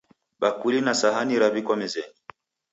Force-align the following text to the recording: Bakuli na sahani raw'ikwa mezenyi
Bakuli 0.41 0.79
na 0.81 0.93
sahani 1.01 1.39
raw'ikwa 1.41 1.75
mezenyi 1.81 2.13